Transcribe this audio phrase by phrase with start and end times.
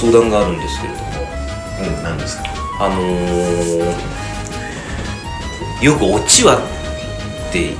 [0.00, 1.08] 相談があるんですけれども。
[1.80, 2.44] うん何ですか？
[2.80, 3.84] あのー、
[5.84, 7.74] よく「オチは?」って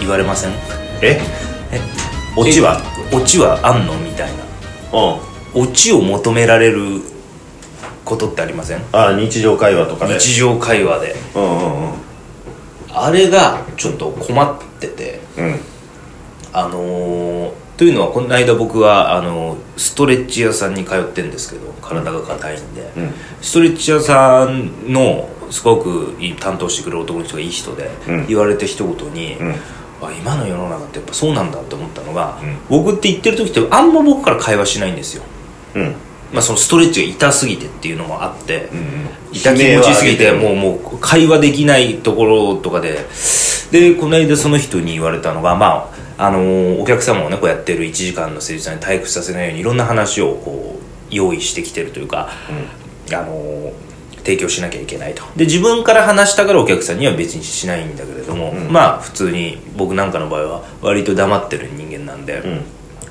[0.00, 0.52] 言われません？
[1.02, 1.20] え？
[1.72, 1.80] え？
[2.36, 2.80] オチは？
[3.12, 3.94] えオチはあんの？
[3.94, 4.44] みたいな。
[4.92, 5.62] うん。
[5.62, 7.00] オチを求められる
[8.04, 8.82] ことってありません？
[8.92, 10.18] あ日常会話とかで。
[10.18, 11.16] 日常会話で。
[11.34, 11.94] うんうんうん。
[12.92, 15.20] あれがちょっと困ってて。
[15.36, 15.60] うん。
[16.52, 23.12] あのーというのはこの間僕はあのストレッチ屋さんに通ってるんですけど体が硬いんで、うん。
[23.40, 28.26] ストレッチ屋さんのすごくいい担当してくれる男の人がいい人で、うん。
[28.26, 29.54] 言われた一言に、うん。
[30.02, 32.58] あ今の世の中ってやっぱそうなんだって思ったのが、うん。
[32.68, 35.22] 僕って言ってる時ってあんま僕から会話しないんですよ。
[35.76, 35.94] うん。
[36.32, 43.06] まあそのストレッチが痛すぎてっていうのもあって、うん痛気持ちすぎてもうもう会話できないところとかで。
[43.70, 52.28] でこの間その人に言われたのがまああのーお客様をねこうやってる1時間の施術さんに退屈させないようにいろんな話をこう用意してきてるというか、
[53.12, 53.88] あのー
[54.18, 55.22] 提供しなきゃいけないと。
[55.36, 58.68] で自分から話したからお客さんには別にしないんだけれども、ん。
[58.70, 62.62] まあ普通に僕なんかの場合は割と黙ってる人間なんで、ん。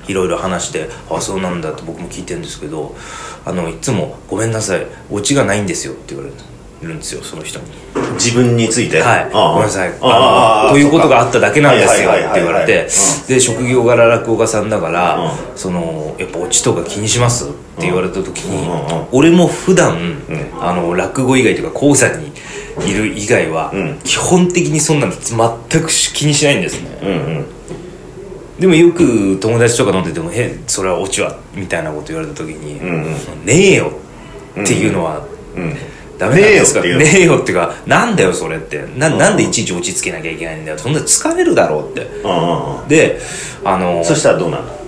[0.06, 2.96] いろいろ話して「あそうなんだ」って僕も聞いてるんですけど
[3.44, 6.46] あのいつも「ごめんなさいオチがないんですよ」って言われるんです
[6.82, 7.66] よその人に。
[8.14, 9.00] 自分について。
[9.00, 9.92] はい、ごめんなさい。
[10.00, 12.88] あのということがあっただけなんですよって言われて。
[13.26, 18.68] で職業柄落語家さんだから、うそのやっぱオチとか気にしますって言われた時に、
[19.12, 20.22] 俺も普段、
[20.60, 22.32] あの落語以外とか講座に
[22.86, 23.98] いる以外は、うん。
[24.04, 27.46] 基本的にそんなの全く気にしないんですね、うんうん。
[28.58, 33.04] でもよく友達とか飲んでても「えそれはオチは?」みたいなこと言われた時に「んうん
[33.44, 33.92] ねえよ」
[34.60, 35.22] っていうのは、
[35.56, 35.76] うん
[36.18, 36.96] ダメなんですかねえよ。
[36.96, 38.84] ってねえよっていうかなんだよそれって。
[38.96, 40.78] ななんでいちいち落ち着けなきゃいけないんだよ。
[40.78, 42.02] そんな疲れるだろうって。
[42.02, 42.88] うんうんうん。
[42.88, 43.20] で
[43.64, 44.78] あのそしたらどうなの？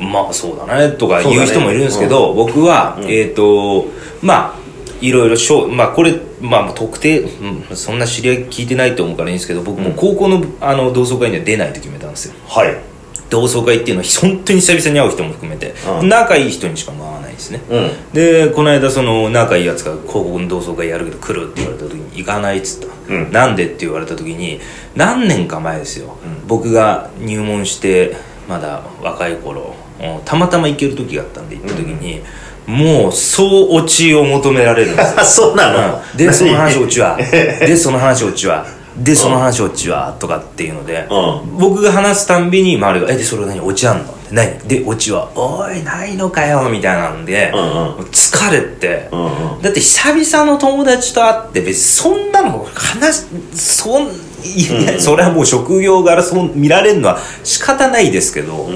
[0.00, 3.86] まあそうだねとか言う人もいるんですけど、僕は、えっ、と
[4.22, 4.58] まあ
[5.00, 12.34] いろいろしょうまあこれまあ特定、うん、そんな知り合い聞いてないと思うからいいんですけど僕も高校のあの同窓会には出ないと決めたんですよ。
[12.46, 12.93] はい
[13.34, 18.12] 同窓会っていうのは本当に久々に会う人も含めて、うん仲いい人にしか回らないですね、うん。
[18.12, 23.32] でこの間その仲いいやつが高校の同窓会やるけど来るって言われた時に行かないっつった、うん。
[23.32, 24.60] なんでって言われた時に
[24.94, 28.16] 何年か前ですよ、僕が入門して
[28.48, 32.22] まだ若い頃うんたまたま行ける時があったんで行った時に、
[32.66, 35.20] もう総落ちを求められるんですよ。
[35.20, 36.02] あ そうなの。
[36.12, 36.16] うん。
[36.16, 37.16] でその話オチは。
[37.18, 38.64] でその話オチは
[38.96, 43.60] でその話オチはとかっていうので、う僕が話すたんびに周りが「えでそれ何？
[43.60, 44.58] オチあんの?」って何？
[44.68, 48.04] でオチは「おいないのかよ」みたいなんで、うんうん。
[48.06, 49.62] 疲れて、うんうん。
[49.62, 54.06] だって久々の友達と会って別にそんなの話そん
[54.44, 58.68] いや、それはもう職業柄そう見られるのは仕方ないですけど、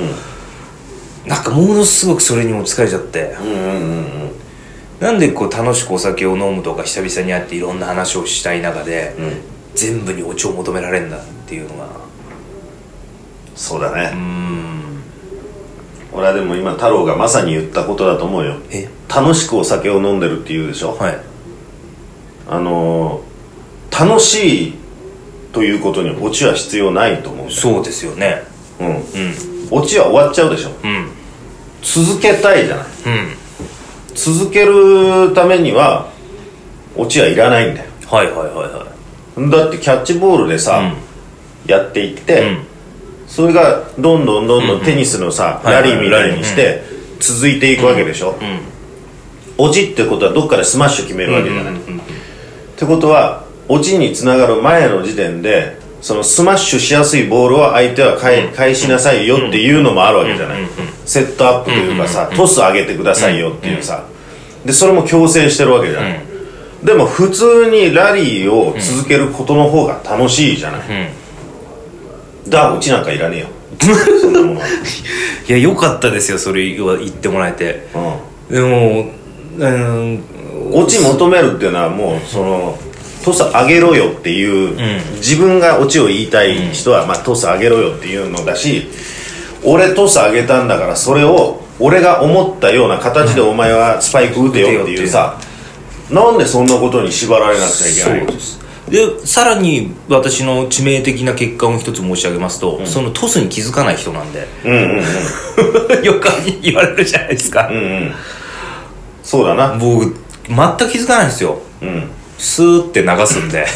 [1.27, 4.31] なんかものすごくそれにも疲れちゃって、うんうんうんうん。
[4.99, 11.85] なんでこう楽しくお酒を飲むとか久々に会っていろんな話をしたい中で、うん全部にオチを求められるんだっていうのが。
[11.85, 11.89] う
[13.55, 14.11] そうだね。
[14.17, 15.03] ん。
[16.13, 18.57] 俺はでも今太郎がまさに言ったことだと思うよ。
[18.71, 18.89] え？
[19.09, 20.97] 楽しくお酒を飲んでるって言うでしょ？
[20.97, 21.19] はい。
[22.49, 23.29] あのー
[23.91, 24.75] 楽しい
[25.53, 27.51] ということにオチは必要ないと思う。
[27.51, 28.43] そうですよね。
[28.79, 28.87] うん。
[28.89, 29.03] うん。
[29.71, 30.71] オチは終わっちゃうでしょ？
[30.85, 31.09] うん。
[31.83, 32.87] 続けたいじゃない。
[33.07, 33.29] うん。
[34.15, 36.11] 続けるためには
[36.97, 37.91] オチはいらないんだよ。
[38.09, 38.88] はいはいはいは
[39.51, 40.93] だってキャッチボールでさ、
[41.67, 42.65] やっていって、うん。
[43.27, 46.83] それがどんどんどんどんテニスのさ、はいラリーみたいにして
[47.21, 48.37] 続いていくわけでしょ、
[49.59, 51.77] オチってことはどっかでスマッシュ決めるわけじゃない、っ
[52.77, 60.63] てことはオチにつながる前の時点でそのスマッシュしやすいボールを相手は返返しなさいよっていうのもあるわけじゃない、
[61.05, 64.05] セットアップというかさ、トス上げてくださいよっていうさ。
[64.65, 66.21] でそれも強制してるわけじゃない、
[66.83, 70.81] でも普通にラリーを続けることの方が楽しいじゃない、
[72.49, 73.49] だからオチなんかいらねえよ。
[74.21, 74.61] そんなもの。
[74.61, 77.89] は、いや良かったですよそれは言ってもらえて。
[78.51, 79.07] うでも
[79.59, 80.15] うん。
[80.15, 80.25] ん、
[80.73, 82.79] オチ求めるっていうのはもうその
[83.25, 88.89] トス上げろよっていう、自分がオチを言いたい人は、まあ、トス上げろよっていうのだし
[89.65, 95.39] 俺トス上げたんだからそれを俺が思ったような形でお前はスパイク打てよっていうさ、
[96.11, 98.27] なんでそんなことに縛られなくちゃいけないの？
[98.27, 98.59] そうです。
[98.89, 104.49] でさらに私の致命的な欠陥を一つ申し上げますと、そのトスに気づかない人なんで。
[104.65, 104.99] うんうん
[105.99, 106.05] うん。
[106.05, 106.29] よく
[106.63, 108.15] 言われるじゃないですか、うんうん。
[109.23, 109.77] そうだな。
[109.79, 110.17] 僕
[110.49, 111.61] 全く気づかないんですよ。
[111.83, 112.09] うん。
[112.39, 113.67] スーって流すんで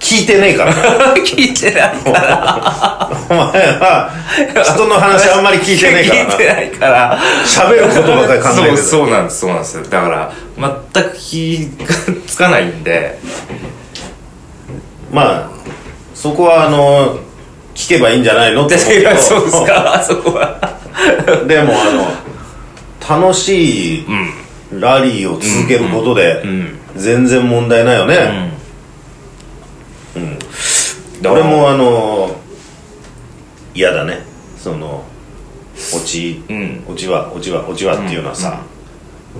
[0.00, 0.74] 聞いてねえから。
[1.14, 3.10] 聞いてないから。
[3.28, 4.10] お前は
[4.64, 7.18] 人の話あんまり聞いてねえからな聞いてないから。
[7.44, 9.82] 喋ることばかり考えてるそうそうなんですそうなんですよ。
[9.84, 10.32] だから
[10.94, 11.94] 全く気が
[12.26, 13.18] つかないんで。
[15.12, 15.60] まあ
[16.14, 17.18] そこはあの
[17.74, 20.58] 聞けばいいんじゃないのって そうですかそこは。
[21.46, 24.06] でもあの楽しい
[24.78, 26.44] ラリーを続けることで
[26.96, 28.49] 全然問題ないよね、
[31.22, 32.34] 俺もあの
[33.74, 34.24] 嫌だね。
[34.56, 35.04] その
[35.74, 36.84] 落ち、ん。
[36.88, 38.62] 落ちは落ちは落ちはっていうのはさ。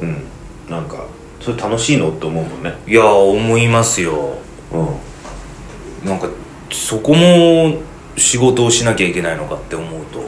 [0.00, 0.22] うん、
[0.68, 1.06] なんか
[1.40, 2.10] それ楽しいの？
[2.10, 2.74] って思うもんね。
[2.86, 4.38] いや思いますよ。
[4.72, 6.08] うん。
[6.08, 6.28] なんか
[6.70, 7.78] そこも
[8.16, 10.22] 仕事をしなきゃいけないのかって思うと。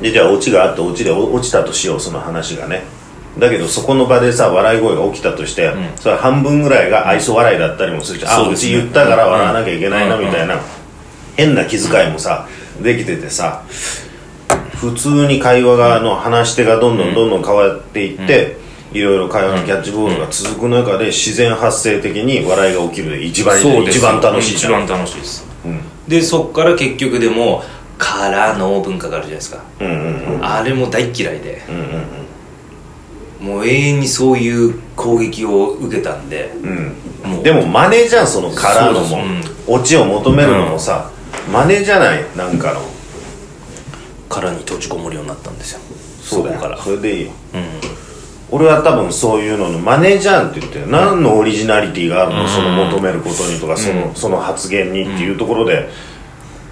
[0.00, 2.82] でじゃあオチがあってオチでお落ちたとしようその話がね
[3.38, 8.52] だけどそこの場でさ笑い声が起きたとして、それは半分ぐらいが愛想笑いだったりもするし、うですね。
[8.52, 10.24] うち言ったから笑わなきゃいけないなうん。
[10.26, 10.60] みたいな、
[11.36, 12.48] 変な気遣いもさ
[12.82, 13.64] できててさ
[14.80, 18.56] 普通に会話の話し手がどんどんどんどん変わっていって、
[18.92, 25.46] いろいろ会話のキャッチボールが続く中で自然発生的に笑いが起きるで一番一番楽しい一番楽しいです、
[26.06, 27.62] でそっから結局でも
[27.98, 30.46] 「からの文化があるじゃないですか、うんうんうん。
[30.46, 31.82] あれも大嫌いで、うんうん
[33.40, 37.30] もう永遠にそういう攻撃を受けたんで、うん。
[37.30, 37.42] もう。
[37.44, 39.52] でも真似じゃんそのからのも、そうです。
[39.66, 41.10] オチを求めるのもさ、
[41.52, 42.80] 真似じゃないなんかの
[44.28, 45.80] 殻に閉じこもるようになったんですよ。
[46.20, 46.78] そこから。
[46.78, 47.32] それでいいよ、
[48.50, 55.88] 俺は多分そういうのの真似じゃんって言って何のオリジナリティがあるの、その求めることにとかその,、その発言にっていうところで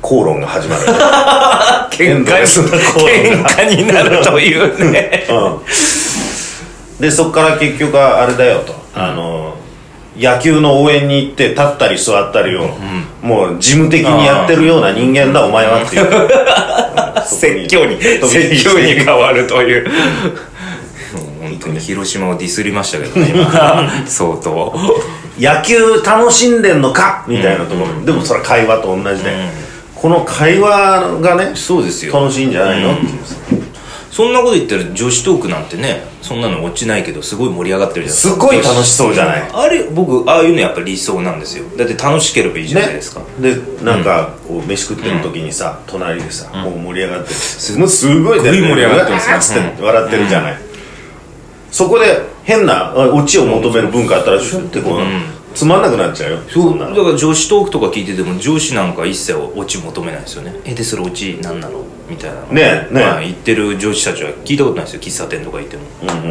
[0.02, 0.82] 口論が始まる。
[1.96, 5.26] 喧嘩に喧嘩になるというね。
[5.30, 5.95] うん
[7.00, 9.56] でそっから結局はあれだよと、あの
[10.16, 12.68] 野球の応援に行って立ったり座ったりを、
[13.22, 16.28] もう事務的にやってるような人間だお前はっていう。
[17.26, 19.90] 説教に説教に変わるという。
[21.40, 23.90] 本当に広島をディスりましたけどね 今。
[24.06, 24.74] 相当。
[25.38, 27.24] 野球楽しんでんのか？
[27.26, 29.30] みたいなところ、でもそれは会話と同じで、
[29.94, 32.14] この会話がねそうですよ。
[32.18, 33.34] 楽しいんじゃないの、っていうさ
[34.10, 39.50] そんなこと言ったら女子トークなんてねそんなの落ちないけどすごい盛り上がってるじゃないですかすごい楽しそうじゃない？
[39.52, 41.64] あれ僕ああいうのやっぱ理想なんですよ。
[41.76, 47.34] だって楽しければいいじゃないですか、でなんかこう飯食ってる時にさ、隣でさ、もう盛り上がってる。
[47.34, 49.36] すごいすごい盛り上がってますね。
[49.36, 50.58] っつって笑ってるじゃない、
[51.70, 55.00] そこで変なあオチを求める文化あったらシュンってこう、
[55.56, 56.38] つまんなくなっちゃうよ。
[56.48, 56.74] そう。
[56.74, 56.94] んなの。
[56.94, 60.54] だから女子トークとか聞いてても上司なんか一切オチ求めないですよね。
[60.64, 61.84] えでそれオチ何なの？
[62.08, 62.46] みたいなの。
[62.48, 63.04] ねえねえ。
[63.04, 65.00] まあ、言ってる上司たちは聞いたことないですよ。
[65.00, 65.82] 喫茶店とか行っても、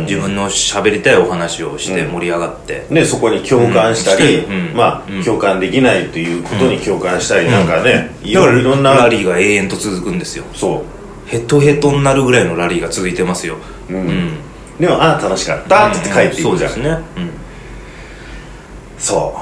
[0.04, 4.54] 自分の喋りたいお話をして盛り上がって、ね、そこに共感したり、うん。
[4.69, 4.75] うん。
[4.75, 8.83] まあ、共感できないということに共感したり、なんかね、いだからろいろん。
[8.83, 10.45] なラリーが永遠と続くんですよ。
[10.54, 10.86] そ
[11.25, 13.57] ヘトヘトになるぐらいのラリーが続いてますよ。
[13.89, 14.31] うん、う
[14.80, 17.00] でもああ楽しかったって言って帰っていくじゃん、そうですね、
[18.97, 19.36] そ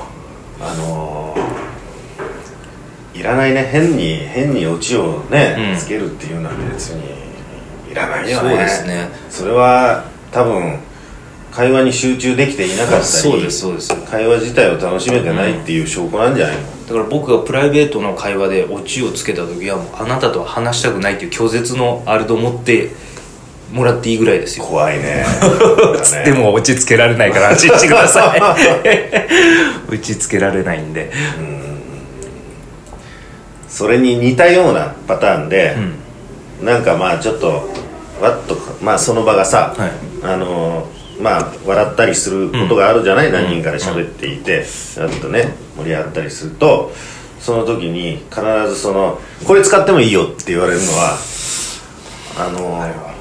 [0.60, 0.64] う。
[0.64, 3.70] あのー、いらないね。
[3.72, 5.80] 変に変にオチをね、うん。
[5.80, 7.04] つけるっていうのは別に
[7.92, 8.50] いらないよね。
[8.50, 9.10] そうですね。
[9.30, 10.80] それは多分
[11.52, 13.96] 会話に集中できていなかったりそうですそうです。
[14.10, 22.90] 会話自体を楽しめてないっていう証拠なんじゃないの、だから僕がプライベートの会話でオチをつけた時はもうあなたとは話したくないっていう拒絶のあれと思って
[23.74, 24.66] もらっていいぐらいですよ。
[24.70, 25.26] 怖いね。
[26.04, 28.40] つっても落ち着けられないから安心してください。
[29.90, 31.12] 打ちつけられないんで。
[33.68, 35.76] それに似たようなパターンで、
[36.62, 37.68] なんかまあちょっと
[38.22, 39.92] わっとまあその場がさ、はい。
[40.24, 46.92] あのーまあ笑ったりすることがあるじゃない、何人かで喋っていて、ちょっとね盛り上がったりすると
[47.40, 51.16] その時に必ずその「これ使ってもいいよ」って言われるのは
[52.40, 53.13] あのー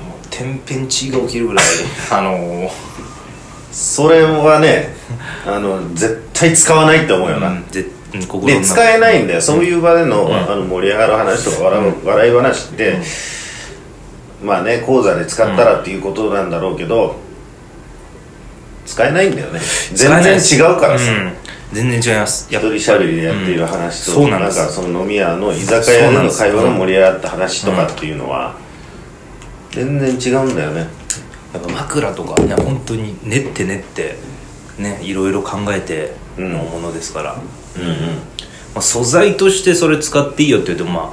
[0.42, 1.64] 天変地異が起きるぐらい
[2.11, 2.70] あのー。
[3.72, 4.94] それはね
[5.46, 7.66] あの絶対使わないって思うよな、うん。
[7.68, 7.87] で
[8.61, 8.61] 中。
[8.61, 9.40] 使えないんだよ。
[9.40, 12.99] そういう場での,、あの盛り上がる話とか笑,、う笑い話って、
[14.42, 17.16] まあね講座で使ったらっていうことなんだろうけど、
[18.84, 19.61] 使えないんだよね。
[19.94, 21.32] 全然違うからさ、うん。
[21.72, 22.49] 全然違います。
[22.50, 28.54] 一人喋りでやっている話と、なんかその飲み屋の居酒屋での会話が盛り上がった話とかっていうのは、
[29.73, 30.87] 全然違うんだよね。
[31.52, 34.17] やっぱ枕とかね本当に練って練って
[34.79, 37.35] ねいろいろ考えてのものですから、
[37.76, 37.97] うんうん。
[38.75, 41.12] まあ、素材としてそれ使っていいよって言うとま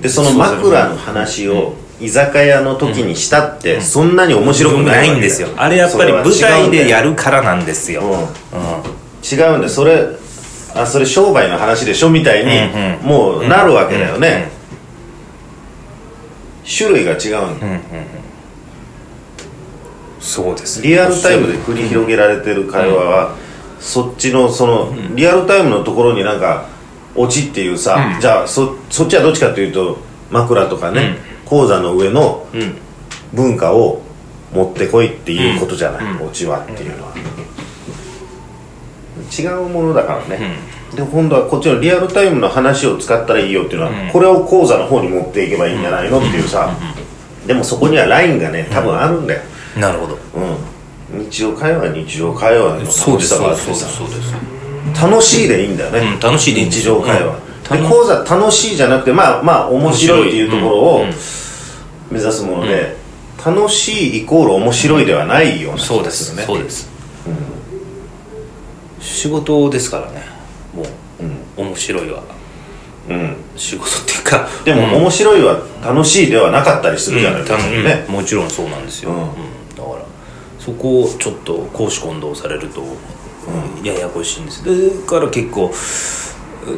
[0.00, 5.48] でその枕の話を居酒屋の時にしたってそんなに面あ白くないんですよ。
[5.56, 8.10] あれやっぱり舞台でやるからなんですよ、うん。
[8.10, 8.24] うん。
[9.22, 9.68] 違うんだよ。
[9.68, 10.06] それ
[10.74, 13.06] あそれ商売の話でしょみたいに、うんうん。
[13.06, 14.50] もうなるわけだよね、
[16.66, 17.66] 種類が違うんだ、
[20.20, 23.36] そうですリアルタイムで繰り広げられてる会話は、
[23.78, 26.66] そっちのその、リアルタイムのところになんか
[27.14, 29.98] オチっていうさ、じゃあそそっちはどっちかというと
[30.30, 32.78] 枕とかね、講座の上のうん。
[33.32, 34.02] 文化を
[34.52, 37.14] 持ってこいっていうことじゃない、オチはっていうのは、
[39.38, 40.56] 違うものだからね、
[40.94, 46.70] で今度はこっちのリアルタイムの話を使ったらいいよっていうのは、これを講座の方に持っていけばいいんじゃないのっていうさ、
[47.46, 49.42] でもそこにはラインがね多分あるんだよ、
[49.76, 50.18] なるほど。
[51.12, 53.86] うん、日常会話は日常会話の楽しさがあってさ。
[55.00, 57.36] 楽しいでいいんだよね、うん楽しいで日常会話、
[57.70, 57.82] うん。
[57.82, 61.08] で講座楽しいじゃなくてまあまあ面白いっていうところをうん。
[61.08, 61.14] うん
[62.10, 62.96] 目指すもので、
[63.44, 66.88] 楽しいイコール面白いではないような気そうですがするねそうです、
[69.06, 70.22] 仕事ですからね。
[70.74, 70.82] も
[71.58, 72.22] う、面白いは。
[73.08, 73.36] うん。
[73.56, 74.48] 仕事っていうか。
[74.64, 79.18] でも、面白いは楽しいではなかったりするじゃないですか、うんね、うんもちろんそうなんですよ、うん。
[79.18, 79.26] うん。
[79.76, 80.04] だから
[80.58, 82.82] そこをちょっと公私混同されると、
[83.84, 84.64] ややこしいんです。
[84.64, 85.72] だから結構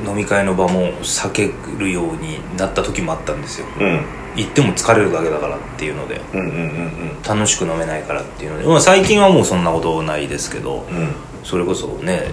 [0.07, 3.67] 飲み会の場も避けるようになった時もあったんですよ。
[3.81, 4.05] うん。
[4.37, 6.21] 行っても疲れるだけだからっていうので。
[6.35, 11.09] うんうんうん楽しく飲めないからっていうので、まあ、最近はもうそんなことないですけど、うんうん
[11.49, 12.25] それこそね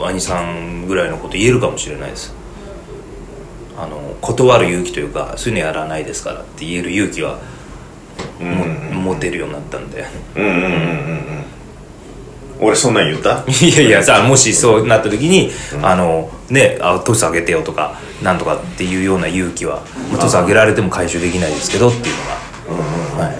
[0.00, 2.34] 兄さんぐらいのこと言えるかもしれないです。
[3.78, 7.38] あの断る勇気というかそういうのやらないですからって言える勇気は
[8.40, 10.04] も、持てるようになったんで。
[10.34, 10.68] うんうんうんうん。
[10.70, 10.78] うん
[12.60, 13.44] 俺そんなん言った？
[13.46, 22.24] いやいやさもしそうなった時に、あのねあトスあげてよとかなんとかっていうような勇気は、まあ、トスあげられても回収できないですけどっていうの
[23.22, 23.30] が、は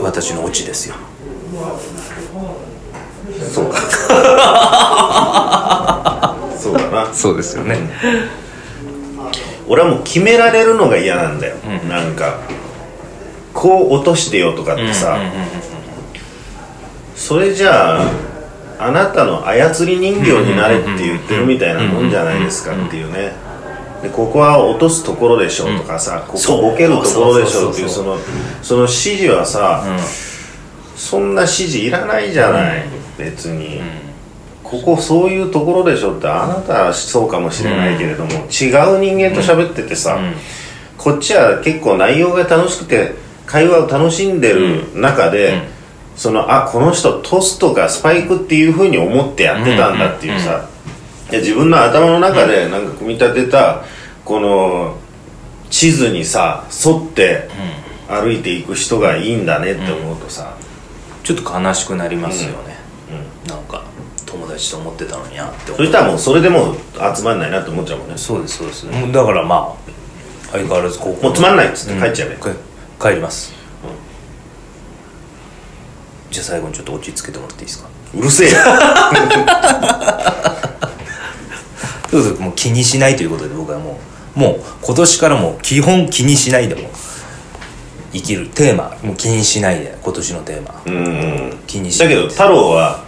[0.00, 0.96] い、私のオチですよ
[3.54, 3.66] そう。
[3.66, 3.78] か
[6.58, 7.08] そうだな。
[7.12, 7.78] そうですよね。
[9.66, 11.56] 俺はもう決められるのが嫌なんだよ、
[11.88, 12.38] なんか
[13.54, 15.18] こう落としてよとかってさ、
[17.16, 18.04] それじゃあ
[18.78, 23.32] あなたの操り人形になれって言ってるみたいなもんじゃないですかっていうね。
[24.02, 28.18] でここは落とすところでしょとかさ、ここボケるところでしょっていうその
[28.62, 29.82] その指示はさ、
[30.94, 32.84] そんな指示いらないじゃない、
[33.18, 33.80] 別に、
[34.62, 40.18] ここそういうところでしょってあなたはそうかもしれないけれども、違う人間と喋っててさ、
[40.96, 43.14] こっちは結構内容が楽しくて
[43.46, 45.62] 会話を楽しんでる中で、
[46.16, 50.68] そのあこの人トスとかスパイクっていうふうに思ってやってたんだっていうさ、
[51.30, 53.84] いや自分の頭の中でなんか組み立てた
[54.24, 54.96] この
[55.70, 57.48] 地図にさ沿って
[58.08, 60.56] 歩いていく人がいいんだねって思うとさ、
[61.24, 62.73] ちょっと悲しくなりますよね、
[63.54, 63.82] なんか
[64.26, 66.76] 友達と思ってたのになって思そしたらもうそれでもう
[67.16, 68.18] 集まんないなって思っちゃうもんね。
[68.18, 68.86] そうですそうです。
[69.12, 69.90] だからまあ
[70.52, 72.50] 相変わらず高校もうつまんないっつって帰っちゃうね、か
[73.00, 73.52] 帰ります、
[76.30, 77.88] じゃあ最後にちょっと落ち着けてもらっていいですか？
[78.14, 78.56] うるせえよ。
[82.10, 83.98] そうそうもう気にしないということで僕はも
[84.36, 86.88] うもう今年からもう基本気にしないでも
[88.12, 91.58] 生きるテーマもう気にしないで今年のテーマ、うん。
[91.66, 93.03] 気にしだけど太郎は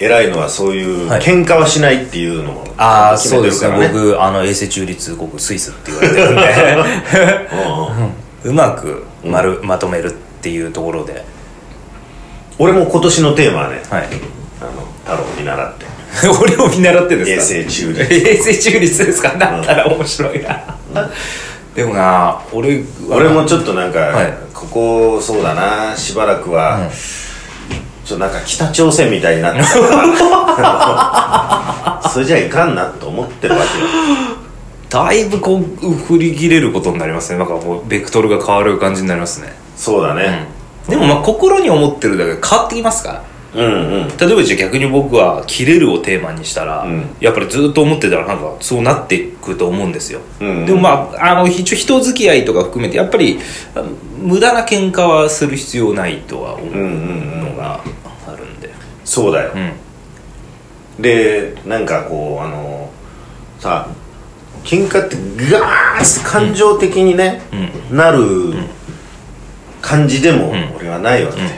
[0.00, 1.20] 偉いのはそういうはい。
[1.20, 3.88] 喧嘩はしないっていうのもああ決そうですね。
[3.92, 7.48] 僕あの永世中立国スイスって言われてるんで。
[8.44, 10.10] うまくまる、まとめるっ
[10.42, 11.24] ていうところで。
[12.58, 14.08] 俺も今年のテーマはねはい。
[14.60, 15.86] あの太郎に習って。
[16.42, 17.60] 俺を見習ってですか？
[17.60, 18.14] 星中立。
[18.14, 19.28] 衛星中立ですか？
[19.38, 20.76] だったら面白いな、
[21.74, 22.78] でもな俺
[23.08, 24.32] は俺もちょっとなんか、はい。
[24.52, 26.90] ここそうだなしばらくは、
[28.10, 29.66] ちょっとなんか北朝鮮みたいになってた
[30.56, 30.62] か
[32.02, 33.86] らそれじゃいかんなと思ってるわけよ。
[34.88, 37.38] だいぶこう振り切れることになりますね。
[37.38, 39.52] なんかもうベクトルが変わる感じになりますね。
[39.76, 40.48] そうだね。
[40.88, 43.24] でもまあ心に思ってるだけで変わってきますから。
[43.54, 44.08] うんうん。
[44.16, 47.10] 例えばじゃあ逆に僕は「切れる」をテーマにしたら、ん。
[47.20, 50.48] やっぱりずっと思ってたらなんかそうなっていくと思うんですよ、うん。
[50.48, 53.38] うんでもまああの一応人付き合いとか含めてやっぱり
[54.20, 57.94] 無駄な喧嘩はする必要ないとは思ううんうんのがあるん。
[57.94, 57.99] で
[59.10, 59.52] そうだよ、
[60.98, 61.02] うん。
[61.02, 62.92] でなんかこうあの
[63.58, 63.88] さ
[64.62, 65.16] 喧嘩って
[65.50, 67.42] ガーッと感情的にね、
[67.90, 68.20] なる
[69.82, 71.50] 感じでも俺はないわけだよ、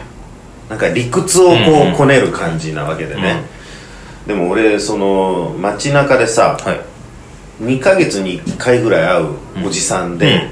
[0.70, 1.94] なんか理屈をこうんうん。
[1.94, 3.42] うこねる感じなわけでね、
[4.26, 6.80] でも俺その街中でさ、はい。
[7.62, 9.22] 2ヶ月に1回ぐらい会
[9.64, 10.48] うおじさんで、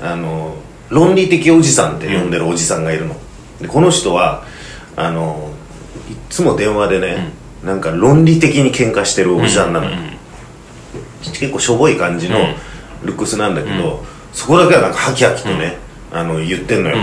[0.00, 0.54] あの
[0.88, 3.16] 論理的おじさんって呼んでるおじさんがいるの。
[3.60, 4.44] でこの人は
[4.94, 5.53] あの
[6.28, 7.32] つも電話でね、
[7.64, 9.96] なんか論理的に喧嘩してるおじさんなのよ、
[11.22, 12.38] 結構しょぼい感じの
[13.02, 15.78] ルックスなんだけど、そこだけはなんかハキハキとね、
[16.12, 16.96] あの言ってんのよ、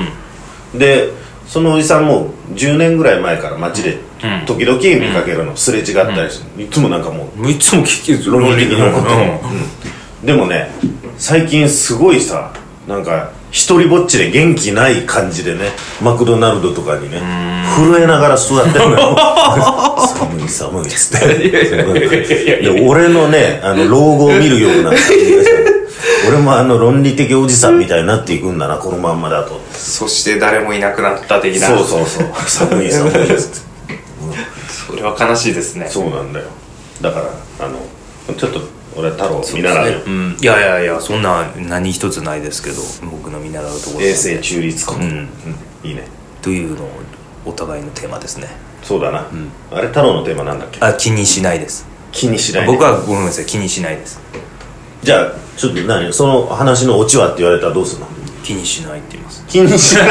[0.78, 1.10] で
[1.48, 3.98] そのおじさんも10年ぐらい前から街で
[4.46, 9.16] 時々見かけるの、すれ違ったりして、いつもなんかもういつも聞き論理的に怒ってる、
[10.22, 10.26] うん。
[10.26, 10.70] でもね
[11.18, 12.54] 最近すごいさ
[12.88, 17.20] なんか一人ぼっちで元気ない感じでねマクドナルドとかにね
[17.76, 19.18] 震えながら座ってるのよ。
[20.18, 21.50] 寒い寒いっつって。
[21.50, 25.72] で俺のねあの老後を見るような感じがして
[26.28, 29.62] 俺もあの論理的おじさんみたいになっていくんだなこのまんまだと。
[29.74, 31.68] そして誰もいなくなった的な。
[31.68, 32.28] そうそうそう。
[32.48, 33.72] 寒い寒いっつって。
[34.88, 35.88] それは悲しいですね。
[35.90, 36.46] そうなんだよ。
[37.02, 37.26] だから
[37.66, 37.80] あの
[38.38, 38.62] ちょっと
[38.96, 40.00] 俺は太郎見習うよ。
[40.06, 45.12] うん、いやいやいやそんな何一つないですけど僕の見習うところ衛生中立国、うん。
[45.12, 45.30] うん。
[45.84, 46.04] いいね。
[46.42, 46.90] というのを
[47.46, 48.48] お互いのテーマですね。
[48.84, 49.28] そうだな、
[49.72, 50.80] あれ太郎のテーマなんだっけ？
[50.82, 51.86] あ気にしないです。
[52.12, 54.20] 気にしない、ね、僕はごめんなさい気にしないです。
[55.04, 56.12] じゃあちょっと何？
[56.12, 58.08] その話のオチはって言われたらどうするの？
[58.44, 59.46] 気にしないって言います。
[59.48, 60.08] 気にしない。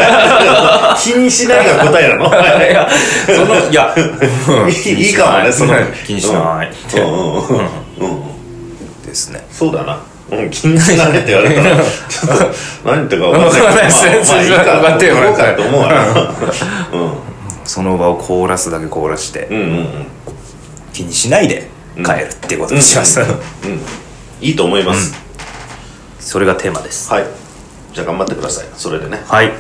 [1.03, 2.29] 気にしないが答えなの？
[2.31, 2.33] い
[2.73, 2.89] や
[3.27, 3.95] そのいや
[4.69, 5.75] い いいかもねその。
[6.07, 7.03] 気にしないうん。
[7.03, 7.59] うん。
[7.59, 7.69] うん
[8.01, 9.03] うんうん。
[9.03, 9.47] ですね。
[9.51, 10.03] そうだな。
[10.31, 13.63] うん、気にしないって言われたらちょっと何言ってるか分かんない。
[13.63, 14.97] わかんないですまあまあいいか。
[14.97, 16.05] ってよどうかと思うわな。
[17.65, 20.07] その場を凍らすだけ凍らして、うんうんうん。
[20.93, 23.21] 気にしないで帰るっていうことにします、
[24.41, 25.15] いいと思います、
[26.19, 27.11] それがテーマです。
[27.13, 27.25] はい。
[27.93, 28.67] じゃあ頑張ってください。
[28.77, 29.23] それでね。
[29.27, 29.53] はい